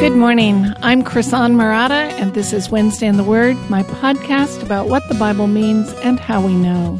Good 0.00 0.16
morning. 0.16 0.72
I'm 0.80 1.04
Krisan 1.04 1.54
Marotta, 1.56 2.10
and 2.18 2.32
this 2.32 2.54
is 2.54 2.70
Wednesday 2.70 3.06
in 3.06 3.18
the 3.18 3.22
Word, 3.22 3.58
my 3.68 3.82
podcast 3.82 4.62
about 4.62 4.88
what 4.88 5.06
the 5.08 5.14
Bible 5.14 5.46
means 5.46 5.92
and 6.02 6.18
how 6.18 6.40
we 6.40 6.54
know. 6.54 6.98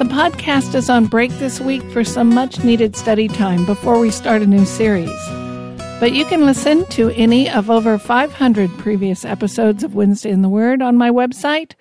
The 0.00 0.04
podcast 0.04 0.74
is 0.74 0.90
on 0.90 1.06
break 1.06 1.30
this 1.38 1.60
week 1.60 1.84
for 1.92 2.02
some 2.02 2.34
much 2.34 2.64
needed 2.64 2.96
study 2.96 3.28
time 3.28 3.64
before 3.64 4.00
we 4.00 4.10
start 4.10 4.42
a 4.42 4.46
new 4.46 4.64
series. 4.64 5.16
But 6.00 6.10
you 6.10 6.24
can 6.24 6.44
listen 6.44 6.84
to 6.86 7.10
any 7.10 7.48
of 7.48 7.70
over 7.70 7.98
500 7.98 8.76
previous 8.78 9.24
episodes 9.24 9.84
of 9.84 9.94
Wednesday 9.94 10.30
in 10.30 10.42
the 10.42 10.48
Word 10.48 10.82
on 10.82 10.96
my 10.96 11.10
website. 11.10 11.74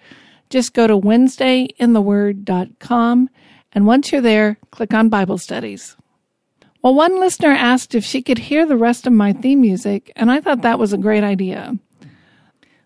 Just 0.51 0.75
go 0.75 0.85
to 0.85 0.95
wednesdayintheword.com, 0.95 3.29
and 3.73 3.87
once 3.87 4.11
you're 4.11 4.21
there, 4.21 4.59
click 4.69 4.93
on 4.93 5.09
Bible 5.09 5.39
Studies. 5.39 5.97
Well, 6.87 6.95
one 6.95 7.19
listener 7.19 7.49
asked 7.49 7.95
if 7.95 8.05
she 8.05 8.21
could 8.21 8.37
hear 8.37 8.65
the 8.65 8.77
rest 8.77 9.05
of 9.05 9.11
my 9.11 9.33
theme 9.33 9.59
music, 9.59 10.09
and 10.15 10.31
I 10.31 10.39
thought 10.39 10.61
that 10.61 10.79
was 10.79 10.93
a 10.93 10.97
great 10.97 11.21
idea. 11.21 11.77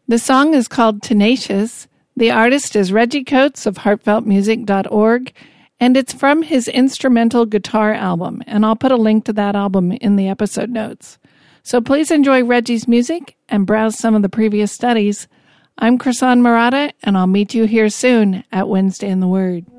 The 0.07 0.17
song 0.17 0.55
is 0.55 0.67
called 0.67 1.03
Tenacious. 1.03 1.87
The 2.17 2.31
artist 2.31 2.75
is 2.75 2.91
Reggie 2.91 3.23
Coates 3.23 3.67
of 3.67 3.75
heartfeltmusic.org, 3.75 5.33
and 5.79 5.95
it's 5.95 6.13
from 6.13 6.41
his 6.41 6.67
instrumental 6.67 7.45
guitar 7.45 7.93
album, 7.93 8.41
and 8.47 8.65
I'll 8.65 8.75
put 8.75 8.91
a 8.91 8.95
link 8.95 9.25
to 9.25 9.33
that 9.33 9.55
album 9.55 9.91
in 9.91 10.15
the 10.15 10.29
episode 10.29 10.71
notes. 10.71 11.20
So 11.61 11.79
please 11.79 12.09
enjoy 12.09 12.43
Reggie's 12.43 12.87
music 12.87 13.37
and 13.49 13.67
browse 13.67 13.99
some 13.99 14.15
of 14.15 14.23
the 14.23 14.29
previous 14.29 14.71
studies. 14.71 15.27
I'm 15.77 15.99
Krisan 15.99 16.41
Marotta, 16.41 16.91
and 17.04 17.15
I'll 17.15 17.27
meet 17.27 17.54
you 17.54 17.65
here 17.65 17.89
soon 17.89 18.45
at 18.51 18.67
Wednesday 18.67 19.09
in 19.09 19.20
the 19.20 19.27
Word. 19.27 19.70